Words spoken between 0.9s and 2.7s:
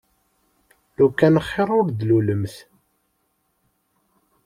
Lukan xir ur d-tlulemt.